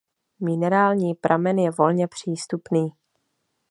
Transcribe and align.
Minerální 0.43 1.13
pramen 1.15 1.59
je 1.59 1.71
volně 1.71 2.07
přístupný. 2.07 2.89